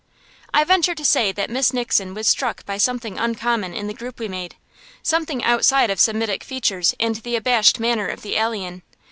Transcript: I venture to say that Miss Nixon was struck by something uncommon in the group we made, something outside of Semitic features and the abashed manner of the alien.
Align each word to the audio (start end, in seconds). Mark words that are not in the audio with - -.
I 0.51 0.63
venture 0.63 0.95
to 0.95 1.05
say 1.05 1.31
that 1.31 1.51
Miss 1.51 1.73
Nixon 1.73 2.15
was 2.15 2.27
struck 2.27 2.65
by 2.65 2.79
something 2.79 3.19
uncommon 3.19 3.75
in 3.75 3.85
the 3.85 3.93
group 3.93 4.19
we 4.19 4.27
made, 4.27 4.55
something 5.03 5.43
outside 5.43 5.91
of 5.91 5.99
Semitic 5.99 6.43
features 6.43 6.95
and 6.99 7.17
the 7.17 7.35
abashed 7.35 7.79
manner 7.79 8.07
of 8.07 8.23
the 8.23 8.35
alien. 8.35 8.81